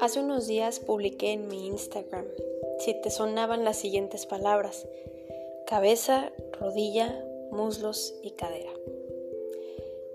Hace 0.00 0.20
unos 0.20 0.46
días 0.46 0.80
publiqué 0.80 1.32
en 1.32 1.48
mi 1.48 1.66
Instagram 1.66 2.26
si 2.78 2.94
te 3.00 3.10
sonaban 3.10 3.64
las 3.64 3.76
siguientes 3.76 4.26
palabras, 4.26 4.86
cabeza, 5.66 6.32
rodilla, 6.60 7.24
muslos 7.50 8.14
y 8.22 8.30
cadera. 8.32 8.70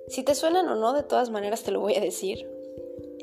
Si 0.08 0.24
te 0.24 0.36
suenan 0.36 0.70
o 0.70 0.76
no, 0.76 0.94
de 0.94 1.04
todas 1.04 1.30
maneras 1.30 1.64
te 1.64 1.72
lo 1.72 1.80
voy 1.80 1.96
a 1.96 2.02
decir. 2.02 2.53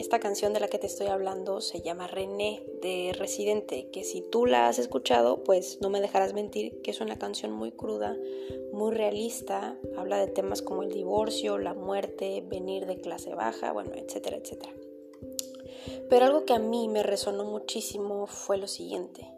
Esta 0.00 0.18
canción 0.18 0.54
de 0.54 0.60
la 0.60 0.68
que 0.68 0.78
te 0.78 0.86
estoy 0.86 1.08
hablando 1.08 1.60
se 1.60 1.82
llama 1.82 2.06
René 2.06 2.64
de 2.80 3.12
Residente, 3.12 3.90
que 3.90 4.02
si 4.02 4.22
tú 4.22 4.46
la 4.46 4.66
has 4.66 4.78
escuchado, 4.78 5.44
pues 5.44 5.78
no 5.82 5.90
me 5.90 6.00
dejarás 6.00 6.32
mentir 6.32 6.80
que 6.80 6.90
es 6.90 7.02
una 7.02 7.18
canción 7.18 7.52
muy 7.52 7.70
cruda, 7.70 8.16
muy 8.72 8.94
realista, 8.94 9.76
habla 9.98 10.16
de 10.16 10.28
temas 10.28 10.62
como 10.62 10.82
el 10.82 10.90
divorcio, 10.90 11.58
la 11.58 11.74
muerte, 11.74 12.42
venir 12.48 12.86
de 12.86 12.96
clase 12.96 13.34
baja, 13.34 13.72
bueno, 13.72 13.90
etcétera, 13.94 14.38
etcétera. 14.38 14.72
Pero 16.08 16.24
algo 16.24 16.46
que 16.46 16.54
a 16.54 16.58
mí 16.58 16.88
me 16.88 17.02
resonó 17.02 17.44
muchísimo 17.44 18.26
fue 18.26 18.56
lo 18.56 18.68
siguiente. 18.68 19.30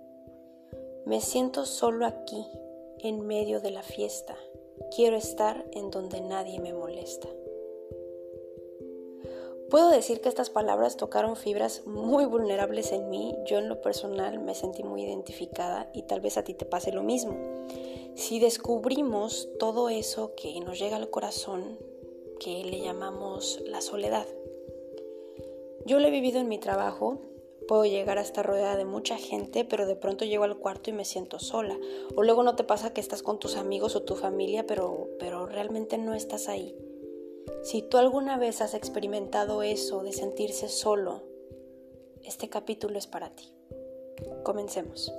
Me 1.07 1.21
siento 1.21 1.67
solo 1.67 2.07
aquí, 2.07 2.47
en 3.01 3.27
medio 3.27 3.61
de 3.61 3.73
la 3.73 3.83
fiesta. 3.83 4.37
Quiero 4.95 5.17
estar 5.17 5.67
en 5.73 5.91
donde 5.91 6.21
nadie 6.21 6.61
me 6.61 6.73
molesta. 6.73 7.27
Puedo 9.73 9.89
decir 9.89 10.21
que 10.21 10.29
estas 10.29 10.51
palabras 10.51 10.99
tocaron 10.99 11.35
fibras 11.35 11.87
muy 11.87 12.27
vulnerables 12.27 12.93
en 12.93 13.09
mí. 13.09 13.35
Yo 13.47 13.57
en 13.57 13.71
lo 13.71 13.81
personal 13.81 14.39
me 14.39 14.55
sentí 14.55 14.83
muy 14.83 15.03
identificada 15.03 15.91
y 15.95 16.03
tal 16.03 16.21
vez 16.21 16.37
a 16.37 16.45
ti 16.45 16.53
te 16.53 16.67
pase 16.67 16.93
lo 16.93 17.03
mismo. 17.03 17.39
Si 18.15 18.39
descubrimos 18.39 19.49
todo 19.59 19.89
eso 19.89 20.35
que 20.35 20.61
nos 20.61 20.79
llega 20.79 20.97
al 20.97 21.09
corazón, 21.09 21.79
que 22.39 22.63
le 22.65 22.81
llamamos 22.81 23.63
la 23.65 23.81
soledad. 23.81 24.27
Yo 25.87 26.01
lo 26.01 26.09
he 26.09 26.11
vivido 26.11 26.39
en 26.39 26.49
mi 26.49 26.59
trabajo, 26.59 27.23
puedo 27.67 27.87
llegar 27.87 28.19
a 28.19 28.23
estar 28.23 28.45
rodeada 28.45 28.77
de 28.77 28.85
mucha 28.85 29.17
gente, 29.17 29.65
pero 29.65 29.87
de 29.87 29.97
pronto 29.97 30.27
llego 30.27 30.45
al 30.45 30.59
cuarto 30.59 30.91
y 30.91 30.93
me 30.93 31.07
siento 31.07 31.39
sola. 31.39 31.79
O 32.15 32.23
luego 32.23 32.43
no 32.43 32.57
te 32.57 32.65
pasa 32.65 32.93
que 32.93 33.01
estás 33.01 33.23
con 33.23 33.39
tus 33.39 33.57
amigos 33.57 33.97
o 33.97 34.03
tu 34.03 34.17
familia, 34.17 34.67
pero, 34.67 35.09
pero 35.19 35.47
realmente 35.47 35.97
no 35.97 36.13
estás 36.13 36.51
ahí. 36.51 36.77
Si 37.63 37.83
tú 37.83 37.99
alguna 37.99 38.37
vez 38.39 38.61
has 38.61 38.75
experimentado 38.75 39.63
eso 39.63 40.03
de 40.03 40.13
sentirse 40.13 40.69
solo, 40.69 41.23
este 42.23 42.49
capítulo 42.49 42.99
es 42.99 43.07
para 43.07 43.31
ti. 43.31 43.53
Comencemos 44.43 45.13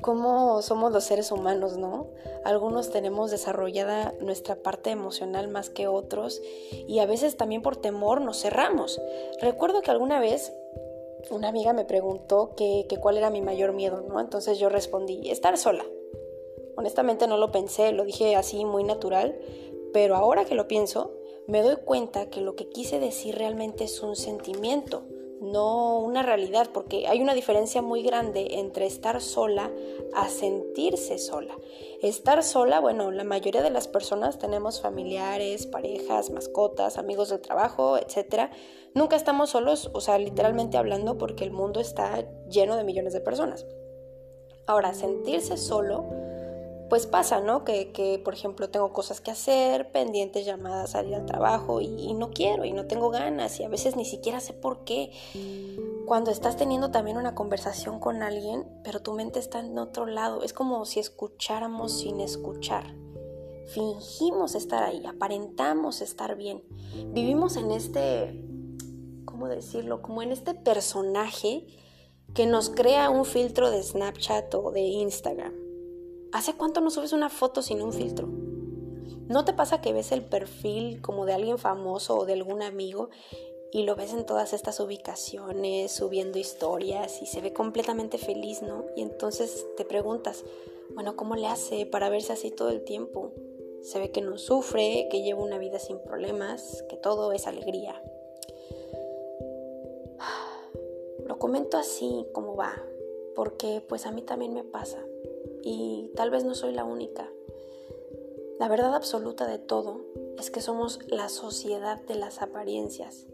cómo 0.00 0.62
somos 0.62 0.92
los 0.92 1.04
seres 1.04 1.32
humanos, 1.32 1.76
¿no? 1.76 2.08
Algunos 2.44 2.90
tenemos 2.90 3.30
desarrollada 3.30 4.14
nuestra 4.20 4.56
parte 4.56 4.90
emocional 4.90 5.48
más 5.48 5.70
que 5.70 5.88
otros 5.88 6.40
y 6.86 6.98
a 6.98 7.06
veces 7.06 7.36
también 7.36 7.62
por 7.62 7.76
temor 7.76 8.20
nos 8.20 8.40
cerramos. 8.40 9.00
Recuerdo 9.40 9.82
que 9.82 9.90
alguna 9.90 10.20
vez 10.20 10.52
una 11.30 11.48
amiga 11.48 11.72
me 11.72 11.84
preguntó 11.84 12.54
que, 12.54 12.86
cuál 13.00 13.16
era 13.16 13.30
mi 13.30 13.40
mayor 13.40 13.72
miedo, 13.72 14.02
¿no? 14.02 14.20
Entonces 14.20 14.58
yo 14.58 14.68
respondí, 14.68 15.30
estar 15.30 15.58
sola. 15.58 15.84
Honestamente 16.76 17.26
no 17.26 17.36
lo 17.36 17.50
pensé, 17.50 17.92
lo 17.92 18.04
dije 18.04 18.36
así 18.36 18.64
muy 18.64 18.84
natural, 18.84 19.36
pero 19.92 20.16
ahora 20.16 20.44
que 20.44 20.54
lo 20.54 20.68
pienso, 20.68 21.14
me 21.46 21.62
doy 21.62 21.76
cuenta 21.76 22.28
que 22.28 22.40
lo 22.40 22.56
que 22.56 22.68
quise 22.68 22.98
decir 22.98 23.36
realmente 23.36 23.84
es 23.84 24.02
un 24.02 24.16
sentimiento 24.16 25.04
no 25.40 25.98
una 25.98 26.22
realidad, 26.22 26.70
porque 26.72 27.06
hay 27.06 27.20
una 27.20 27.34
diferencia 27.34 27.82
muy 27.82 28.02
grande 28.02 28.58
entre 28.58 28.86
estar 28.86 29.20
sola 29.20 29.70
a 30.14 30.28
sentirse 30.28 31.18
sola. 31.18 31.56
Estar 32.02 32.42
sola, 32.42 32.80
bueno, 32.80 33.10
la 33.10 33.24
mayoría 33.24 33.62
de 33.62 33.70
las 33.70 33.88
personas 33.88 34.38
tenemos 34.38 34.80
familiares, 34.80 35.66
parejas, 35.66 36.30
mascotas, 36.30 36.98
amigos 36.98 37.30
del 37.30 37.40
trabajo, 37.40 37.98
etc. 37.98 38.50
Nunca 38.94 39.16
estamos 39.16 39.50
solos, 39.50 39.90
o 39.92 40.00
sea, 40.00 40.18
literalmente 40.18 40.78
hablando, 40.78 41.18
porque 41.18 41.44
el 41.44 41.50
mundo 41.50 41.80
está 41.80 42.26
lleno 42.48 42.76
de 42.76 42.84
millones 42.84 43.12
de 43.12 43.20
personas. 43.20 43.66
Ahora, 44.66 44.94
sentirse 44.94 45.56
solo 45.56 46.25
pues 46.88 47.06
pasa, 47.06 47.40
¿no? 47.40 47.64
Que, 47.64 48.20
por 48.24 48.34
ejemplo, 48.34 48.70
tengo 48.70 48.92
cosas 48.92 49.20
que 49.20 49.30
hacer, 49.30 49.90
pendientes, 49.90 50.46
llamadas, 50.46 50.90
salir 50.90 51.14
al 51.14 51.26
trabajo 51.26 51.80
y, 51.80 52.14
no 52.14 52.30
quiero 52.30 52.64
y 52.64 52.72
no 52.72 52.86
tengo 52.86 53.10
ganas 53.10 53.58
y 53.58 53.64
a 53.64 53.68
veces 53.68 53.96
ni 53.96 54.04
siquiera 54.04 54.40
sé 54.40 54.52
por 54.52 54.84
qué. 54.84 55.10
Cuando 56.06 56.30
estás 56.30 56.56
teniendo 56.56 56.90
también 56.90 57.16
una 57.16 57.34
conversación 57.34 57.98
con 57.98 58.22
alguien, 58.22 58.64
pero 58.84 59.00
tu 59.00 59.12
mente 59.12 59.40
está 59.40 59.60
en 59.60 59.76
otro 59.78 60.06
lado, 60.06 60.42
es 60.42 60.52
como 60.52 60.84
si 60.84 61.00
escucháramos 61.00 61.98
sin 61.98 62.20
escuchar. 62.20 62.94
Fingimos 63.66 64.54
estar 64.54 64.84
ahí, 64.84 65.04
aparentamos 65.06 66.00
estar 66.00 66.36
bien. 66.36 66.62
Vivimos 67.08 67.56
en 67.56 67.72
este, 67.72 68.44
¿cómo 69.24 69.48
decirlo? 69.48 70.02
Como 70.02 70.22
en 70.22 70.30
este 70.30 70.54
personaje 70.54 71.66
que 72.32 72.46
nos 72.46 72.70
crea 72.70 73.10
un 73.10 73.24
filtro 73.24 73.72
de 73.72 73.82
Snapchat 73.82 74.54
o 74.54 74.70
de 74.70 74.82
Instagram 74.82 75.65
¿Hace 76.36 76.52
cuánto 76.54 76.82
no 76.82 76.90
subes 76.90 77.14
una 77.14 77.30
foto 77.30 77.62
sin 77.62 77.80
un 77.80 77.94
filtro? 77.94 78.28
¿No 79.26 79.46
te 79.46 79.54
pasa 79.54 79.80
que 79.80 79.94
ves 79.94 80.12
el 80.12 80.22
perfil 80.22 81.00
como 81.00 81.24
de 81.24 81.32
alguien 81.32 81.56
famoso 81.56 82.18
o 82.18 82.26
de 82.26 82.34
algún 82.34 82.60
amigo 82.60 83.08
y 83.72 83.84
lo 83.84 83.96
ves 83.96 84.12
en 84.12 84.26
todas 84.26 84.52
estas 84.52 84.78
ubicaciones, 84.78 85.92
subiendo 85.92 86.38
historias 86.38 87.22
y 87.22 87.26
se 87.26 87.40
ve 87.40 87.54
completamente 87.54 88.18
feliz, 88.18 88.60
¿no? 88.60 88.84
Y 88.96 89.00
entonces 89.00 89.64
te 89.78 89.86
preguntas, 89.86 90.44
bueno, 90.94 91.16
¿cómo 91.16 91.36
le 91.36 91.46
hace 91.46 91.86
para 91.86 92.10
verse 92.10 92.34
así 92.34 92.50
todo 92.50 92.68
el 92.68 92.84
tiempo? 92.84 93.32
Se 93.80 93.98
ve 93.98 94.10
que 94.10 94.20
no 94.20 94.36
sufre, 94.36 95.08
que 95.10 95.22
lleva 95.22 95.42
una 95.42 95.56
vida 95.56 95.78
sin 95.78 95.98
problemas, 96.00 96.84
que 96.90 96.98
todo 96.98 97.32
es 97.32 97.46
alegría. 97.46 97.94
Lo 101.24 101.38
comento 101.38 101.78
así 101.78 102.26
como 102.34 102.56
va, 102.56 102.74
porque 103.34 103.82
pues 103.88 104.04
a 104.04 104.12
mí 104.12 104.20
también 104.20 104.52
me 104.52 104.64
pasa 104.64 105.02
y 105.66 106.12
tal 106.14 106.30
vez 106.30 106.44
no 106.44 106.54
soy 106.54 106.72
la 106.72 106.84
única. 106.84 107.28
La 108.60 108.68
verdad 108.68 108.94
absoluta 108.94 109.48
de 109.48 109.58
todo 109.58 110.00
es 110.38 110.52
que 110.52 110.60
somos 110.60 111.00
la 111.08 111.28
sociedad 111.28 112.00
de 112.02 112.14
las 112.14 112.40
apariencias. 112.40 113.26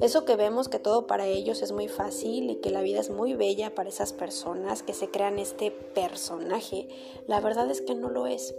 Eso 0.00 0.24
que 0.24 0.34
vemos 0.34 0.68
que 0.68 0.80
todo 0.80 1.06
para 1.06 1.28
ellos 1.28 1.62
es 1.62 1.70
muy 1.70 1.86
fácil 1.86 2.50
y 2.50 2.56
que 2.56 2.70
la 2.70 2.82
vida 2.82 2.98
es 2.98 3.10
muy 3.10 3.34
bella 3.34 3.76
para 3.76 3.88
esas 3.88 4.12
personas 4.12 4.82
que 4.82 4.92
se 4.92 5.08
crean 5.08 5.38
este 5.38 5.70
personaje, 5.70 6.88
la 7.28 7.40
verdad 7.40 7.70
es 7.70 7.80
que 7.80 7.94
no 7.94 8.10
lo 8.10 8.26
es. 8.26 8.52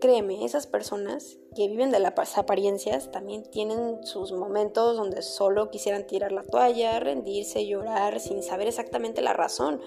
Créeme, 0.00 0.44
esas 0.44 0.66
personas 0.66 1.38
que 1.54 1.68
viven 1.68 1.92
de 1.92 2.00
las 2.00 2.36
apariencias 2.36 3.12
también 3.12 3.44
tienen 3.44 4.04
sus 4.04 4.32
momentos 4.32 4.96
donde 4.96 5.22
solo 5.22 5.70
quisieran 5.70 6.08
tirar 6.08 6.32
la 6.32 6.42
toalla, 6.42 6.98
rendirse, 6.98 7.66
llorar, 7.66 8.18
sin 8.18 8.42
saber 8.42 8.66
exactamente 8.66 9.22
la 9.22 9.32
razón 9.32 9.80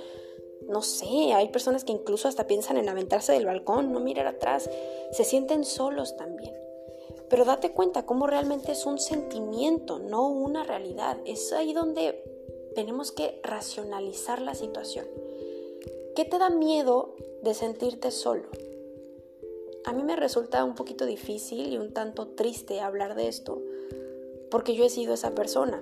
no 0.70 0.82
sé, 0.84 1.34
hay 1.34 1.50
personas 1.50 1.84
que 1.84 1.92
incluso 1.92 2.28
hasta 2.28 2.48
piensan 2.48 2.78
en 2.78 2.90
aventarse 2.90 3.34
del 3.34 3.46
balcón, 3.46 3.92
no 3.92 4.00
mirar 4.00 4.28
atrás, 4.28 4.70
se 5.12 5.24
sienten 5.24 5.66
solos 5.66 6.16
también. 6.16 6.54
Pero 7.28 7.44
date 7.44 7.72
cuenta 7.72 8.06
cómo 8.06 8.28
realmente 8.28 8.72
es 8.72 8.86
un 8.86 9.00
sentimiento, 9.00 10.00
no 10.00 10.30
una 10.30 10.64
realidad. 10.64 11.18
Es 11.26 11.52
ahí 11.54 11.74
donde 11.74 12.24
tenemos 12.76 13.12
que 13.12 13.40
racionalizar 13.44 14.42
la 14.42 14.56
situación. 14.56 15.08
¿Qué 16.16 16.26
te 16.26 16.38
da 16.38 16.50
miedo 16.50 17.16
de 17.42 17.54
sentirte 17.54 18.12
solo? 18.12 18.48
A 19.86 19.94
mí 19.94 20.04
me 20.04 20.16
resulta 20.16 20.64
un 20.64 20.76
poquito 20.76 21.06
difícil 21.06 21.74
y 21.74 21.78
un 21.78 21.94
tanto 21.94 22.28
triste 22.28 22.80
hablar 22.80 23.16
de 23.16 23.28
esto, 23.28 23.62
porque 24.52 24.76
yo 24.76 24.86
he 24.86 24.90
sido 24.90 25.14
esa 25.14 25.34
persona 25.34 25.82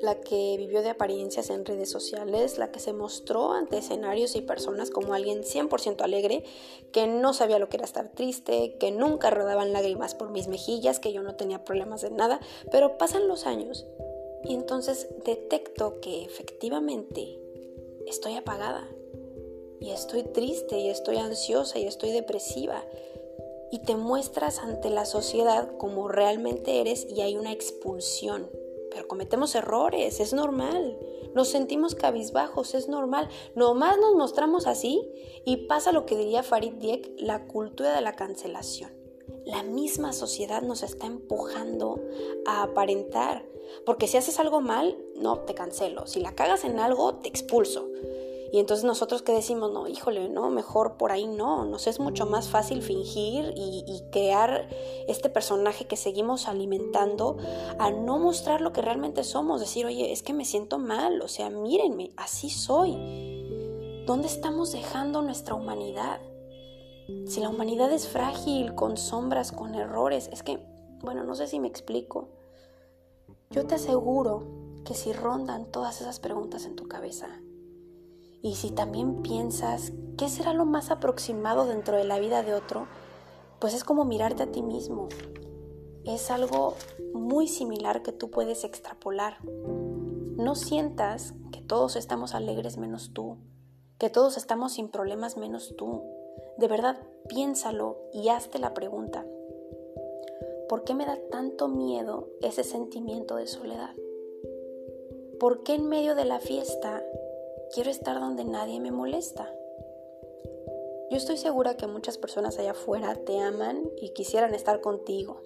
la 0.00 0.20
que 0.20 0.56
vivió 0.58 0.82
de 0.82 0.90
apariencias 0.90 1.50
en 1.50 1.64
redes 1.64 1.90
sociales, 1.90 2.58
la 2.58 2.70
que 2.70 2.80
se 2.80 2.92
mostró 2.92 3.52
ante 3.52 3.78
escenarios 3.78 4.36
y 4.36 4.42
personas 4.42 4.90
como 4.90 5.14
alguien 5.14 5.42
100% 5.42 6.02
alegre, 6.02 6.44
que 6.92 7.06
no 7.06 7.32
sabía 7.32 7.58
lo 7.58 7.68
que 7.68 7.76
era 7.76 7.86
estar 7.86 8.08
triste, 8.10 8.76
que 8.78 8.90
nunca 8.90 9.30
rodaban 9.30 9.72
lágrimas 9.72 10.14
por 10.14 10.30
mis 10.30 10.48
mejillas, 10.48 11.00
que 11.00 11.12
yo 11.12 11.22
no 11.22 11.36
tenía 11.36 11.64
problemas 11.64 12.02
de 12.02 12.10
nada, 12.10 12.40
pero 12.70 12.98
pasan 12.98 13.28
los 13.28 13.46
años 13.46 13.86
y 14.44 14.54
entonces 14.54 15.08
detecto 15.24 16.00
que 16.00 16.24
efectivamente 16.24 17.38
estoy 18.06 18.34
apagada 18.34 18.88
y 19.80 19.90
estoy 19.90 20.22
triste 20.22 20.78
y 20.78 20.88
estoy 20.88 21.16
ansiosa 21.16 21.78
y 21.78 21.86
estoy 21.86 22.12
depresiva. 22.12 22.84
Y 23.72 23.80
te 23.80 23.96
muestras 23.96 24.60
ante 24.60 24.90
la 24.90 25.04
sociedad 25.04 25.76
como 25.76 26.06
realmente 26.06 26.80
eres 26.80 27.06
y 27.10 27.22
hay 27.22 27.36
una 27.36 27.52
expulsión 27.52 28.48
cometemos 29.04 29.54
errores, 29.54 30.20
es 30.20 30.32
normal. 30.32 30.98
Nos 31.34 31.48
sentimos 31.48 31.94
cabizbajos, 31.94 32.74
es 32.74 32.88
normal. 32.88 33.28
Nomás 33.54 33.98
nos 33.98 34.14
mostramos 34.14 34.66
así 34.66 35.06
y 35.44 35.66
pasa 35.68 35.92
lo 35.92 36.06
que 36.06 36.16
diría 36.16 36.42
Farid 36.42 36.74
Diek, 36.74 37.12
la 37.18 37.46
cultura 37.46 37.94
de 37.94 38.00
la 38.00 38.16
cancelación. 38.16 38.90
La 39.44 39.62
misma 39.62 40.12
sociedad 40.12 40.62
nos 40.62 40.82
está 40.82 41.06
empujando 41.06 42.00
a 42.46 42.62
aparentar, 42.62 43.46
porque 43.84 44.08
si 44.08 44.16
haces 44.16 44.40
algo 44.40 44.60
mal, 44.60 44.96
no 45.16 45.40
te 45.40 45.54
cancelo. 45.54 46.06
Si 46.06 46.20
la 46.20 46.34
cagas 46.34 46.64
en 46.64 46.80
algo, 46.80 47.16
te 47.16 47.28
expulso. 47.28 47.88
Y 48.52 48.60
entonces 48.60 48.84
nosotros 48.84 49.22
que 49.22 49.32
decimos, 49.32 49.72
no, 49.72 49.88
híjole, 49.88 50.28
no, 50.28 50.50
mejor 50.50 50.96
por 50.96 51.12
ahí 51.12 51.26
no, 51.26 51.64
nos 51.64 51.86
es 51.86 51.98
mucho 51.98 52.26
más 52.26 52.48
fácil 52.48 52.82
fingir 52.82 53.52
y, 53.56 53.84
y, 53.86 54.10
crear 54.10 54.68
este 55.08 55.28
personaje 55.28 55.86
que 55.86 55.96
seguimos 55.96 56.48
alimentando 56.48 57.36
a 57.78 57.90
no 57.90 58.18
mostrar 58.18 58.60
lo 58.60 58.72
que 58.72 58.82
realmente 58.82 59.24
somos, 59.24 59.60
decir, 59.60 59.86
oye, 59.86 60.12
es 60.12 60.22
que 60.22 60.32
me 60.32 60.44
siento 60.44 60.78
mal, 60.78 61.20
o 61.22 61.28
sea, 61.28 61.50
mírenme, 61.50 62.10
así 62.16 62.50
soy. 62.50 62.92
¿Dónde 64.06 64.28
estamos 64.28 64.70
dejando 64.70 65.22
nuestra 65.22 65.54
humanidad? 65.54 66.20
Si 67.26 67.40
la 67.40 67.48
humanidad 67.48 67.92
es 67.92 68.08
frágil, 68.08 68.74
con 68.74 68.96
sombras, 68.96 69.52
con 69.52 69.74
errores, 69.74 70.28
es 70.32 70.42
que, 70.42 70.60
bueno, 71.00 71.24
no 71.24 71.34
sé 71.34 71.46
si 71.46 71.60
me 71.60 71.68
explico. 71.68 72.28
Yo 73.50 73.66
te 73.66 73.76
aseguro 73.76 74.44
que 74.84 74.94
si 74.94 75.12
rondan 75.12 75.66
todas 75.70 76.00
esas 76.00 76.20
preguntas 76.20 76.64
en 76.66 76.76
tu 76.76 76.88
cabeza, 76.88 77.40
y 78.46 78.54
si 78.54 78.70
también 78.70 79.22
piensas 79.22 79.92
qué 80.16 80.28
será 80.28 80.52
lo 80.52 80.64
más 80.64 80.92
aproximado 80.92 81.66
dentro 81.66 81.96
de 81.96 82.04
la 82.04 82.20
vida 82.20 82.44
de 82.44 82.54
otro, 82.54 82.86
pues 83.58 83.74
es 83.74 83.82
como 83.82 84.04
mirarte 84.04 84.44
a 84.44 84.52
ti 84.52 84.62
mismo. 84.62 85.08
Es 86.04 86.30
algo 86.30 86.74
muy 87.12 87.48
similar 87.48 88.04
que 88.04 88.12
tú 88.12 88.30
puedes 88.30 88.62
extrapolar. 88.62 89.38
No 89.42 90.54
sientas 90.54 91.34
que 91.50 91.60
todos 91.60 91.96
estamos 91.96 92.36
alegres 92.36 92.76
menos 92.78 93.10
tú, 93.12 93.38
que 93.98 94.10
todos 94.10 94.36
estamos 94.36 94.74
sin 94.74 94.90
problemas 94.90 95.36
menos 95.36 95.74
tú. 95.76 96.04
De 96.56 96.68
verdad, 96.68 97.02
piénsalo 97.28 97.98
y 98.12 98.28
hazte 98.28 98.60
la 98.60 98.74
pregunta. 98.74 99.26
¿Por 100.68 100.84
qué 100.84 100.94
me 100.94 101.04
da 101.04 101.18
tanto 101.32 101.66
miedo 101.66 102.28
ese 102.42 102.62
sentimiento 102.62 103.34
de 103.34 103.48
soledad? 103.48 103.96
¿Por 105.40 105.64
qué 105.64 105.74
en 105.74 105.88
medio 105.88 106.14
de 106.14 106.26
la 106.26 106.38
fiesta 106.38 107.02
quiero 107.72 107.90
estar 107.90 108.20
donde 108.20 108.44
nadie 108.44 108.80
me 108.80 108.90
molesta? 108.90 109.52
Yo 111.10 111.16
estoy 111.16 111.36
segura 111.36 111.76
que 111.76 111.86
muchas 111.86 112.18
personas 112.18 112.58
allá 112.58 112.72
afuera 112.72 113.14
te 113.14 113.38
aman 113.38 113.88
y 114.00 114.10
quisieran 114.10 114.54
estar 114.54 114.80
contigo. 114.80 115.42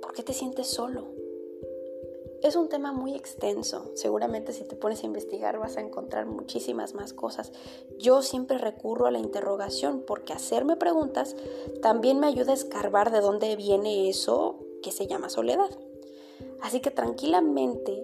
¿Por 0.00 0.12
qué 0.14 0.22
te 0.22 0.32
sientes 0.32 0.68
solo? 0.68 1.08
Es 2.42 2.56
un 2.56 2.70
tema 2.70 2.92
muy 2.92 3.14
extenso. 3.14 3.90
Seguramente 3.94 4.54
si 4.54 4.64
te 4.64 4.76
pones 4.76 5.02
a 5.02 5.06
investigar 5.06 5.58
vas 5.58 5.76
a 5.76 5.80
encontrar 5.80 6.24
muchísimas 6.24 6.94
más 6.94 7.12
cosas. 7.12 7.52
Yo 7.98 8.22
siempre 8.22 8.56
recurro 8.56 9.06
a 9.06 9.10
la 9.10 9.18
interrogación 9.18 10.02
porque 10.06 10.32
hacerme 10.32 10.76
preguntas 10.76 11.36
también 11.82 12.18
me 12.18 12.26
ayuda 12.26 12.52
a 12.52 12.54
escarbar 12.54 13.12
de 13.12 13.20
dónde 13.20 13.56
viene 13.56 14.08
eso 14.08 14.58
que 14.82 14.90
se 14.90 15.06
llama 15.06 15.28
soledad. 15.28 15.70
Así 16.62 16.80
que 16.80 16.90
tranquilamente 16.90 18.02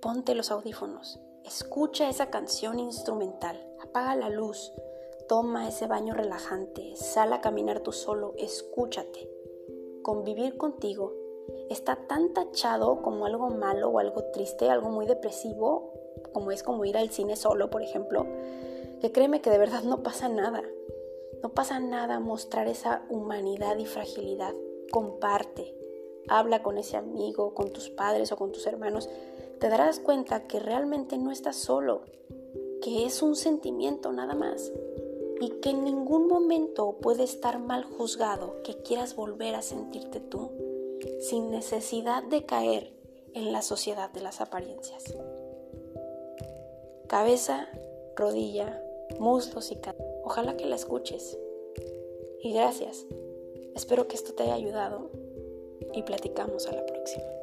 ponte 0.00 0.34
los 0.34 0.50
audífonos, 0.50 1.20
escucha 1.44 2.08
esa 2.08 2.30
canción 2.30 2.78
instrumental, 2.78 3.56
apaga 3.80 4.16
la 4.16 4.28
luz, 4.28 4.72
toma 5.28 5.68
ese 5.68 5.86
baño 5.86 6.14
relajante, 6.14 6.96
sal 6.96 7.32
a 7.32 7.40
caminar 7.40 7.80
tú 7.80 7.92
solo, 7.92 8.34
escúchate. 8.38 9.28
Convivir 10.02 10.56
contigo 10.56 11.14
está 11.70 11.96
tan 12.06 12.32
tachado 12.32 13.02
como 13.02 13.26
algo 13.26 13.50
malo 13.50 13.90
o 13.90 13.98
algo 13.98 14.24
triste, 14.32 14.70
algo 14.70 14.90
muy 14.90 15.06
depresivo, 15.06 15.92
como 16.32 16.50
es 16.50 16.62
como 16.62 16.84
ir 16.84 16.96
al 16.96 17.10
cine 17.10 17.36
solo, 17.36 17.70
por 17.70 17.82
ejemplo, 17.82 18.26
que 19.00 19.12
créeme 19.12 19.40
que 19.40 19.50
de 19.50 19.58
verdad 19.58 19.82
no 19.82 20.02
pasa 20.02 20.28
nada. 20.28 20.62
No 21.42 21.54
pasa 21.54 21.80
nada 21.80 22.20
mostrar 22.20 22.68
esa 22.68 23.04
humanidad 23.10 23.76
y 23.78 23.86
fragilidad. 23.86 24.54
Comparte, 24.92 25.74
habla 26.28 26.62
con 26.62 26.78
ese 26.78 26.96
amigo, 26.96 27.54
con 27.54 27.72
tus 27.72 27.90
padres 27.90 28.30
o 28.30 28.36
con 28.36 28.52
tus 28.52 28.66
hermanos 28.66 29.08
te 29.62 29.68
darás 29.68 30.00
cuenta 30.00 30.48
que 30.48 30.58
realmente 30.58 31.16
no 31.18 31.30
estás 31.30 31.54
solo, 31.54 32.02
que 32.82 33.06
es 33.06 33.22
un 33.22 33.36
sentimiento 33.36 34.10
nada 34.10 34.34
más 34.34 34.72
y 35.40 35.50
que 35.60 35.70
en 35.70 35.84
ningún 35.84 36.26
momento 36.26 36.96
puede 37.00 37.22
estar 37.22 37.60
mal 37.60 37.84
juzgado 37.84 38.60
que 38.64 38.78
quieras 38.78 39.14
volver 39.14 39.54
a 39.54 39.62
sentirte 39.62 40.18
tú 40.18 40.50
sin 41.20 41.52
necesidad 41.52 42.24
de 42.24 42.44
caer 42.44 42.92
en 43.34 43.52
la 43.52 43.62
sociedad 43.62 44.10
de 44.10 44.22
las 44.22 44.40
apariencias. 44.40 45.16
Cabeza, 47.06 47.68
rodilla, 48.16 48.82
muslos 49.20 49.70
y 49.70 49.76
cadera. 49.76 50.10
Ojalá 50.24 50.56
que 50.56 50.66
la 50.66 50.74
escuches. 50.74 51.38
Y 52.40 52.52
gracias. 52.52 53.06
Espero 53.76 54.08
que 54.08 54.16
esto 54.16 54.32
te 54.32 54.42
haya 54.42 54.54
ayudado 54.54 55.12
y 55.94 56.02
platicamos 56.02 56.66
a 56.66 56.72
la 56.72 56.84
próxima. 56.84 57.41